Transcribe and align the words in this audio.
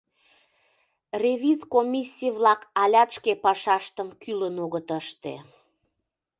Ревиз 1.21 1.61
комиссий-влак 1.73 2.61
алят 2.83 3.09
шке 3.15 3.33
пашаштым 3.43 4.07
кӱлын 4.21 4.55
огыт 4.65 4.87
ыште. 4.99 5.33